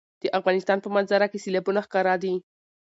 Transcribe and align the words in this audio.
د 0.21 0.23
افغانستان 0.39 0.77
په 0.81 0.89
منظره 0.95 1.25
کې 1.31 1.41
سیلابونه 1.45 1.79
ښکاره 1.85 2.15
دي. 2.23 2.33